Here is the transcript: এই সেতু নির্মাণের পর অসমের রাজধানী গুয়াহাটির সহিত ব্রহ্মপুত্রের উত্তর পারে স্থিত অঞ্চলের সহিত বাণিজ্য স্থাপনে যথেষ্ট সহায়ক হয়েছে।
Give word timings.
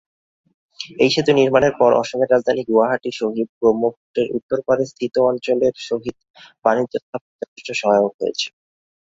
এই 0.99 1.09
সেতু 1.13 1.31
নির্মাণের 1.33 1.73
পর 1.79 1.91
অসমের 2.01 2.31
রাজধানী 2.31 2.61
গুয়াহাটির 2.69 3.17
সহিত 3.21 3.49
ব্রহ্মপুত্রের 3.59 4.27
উত্তর 4.37 4.59
পারে 4.67 4.83
স্থিত 4.91 5.13
অঞ্চলের 5.29 5.73
সহিত 5.87 6.17
বাণিজ্য 6.65 6.93
স্থাপনে 7.03 7.35
যথেষ্ট 7.41 7.69
সহায়ক 7.81 8.13
হয়েছে। 8.19 8.47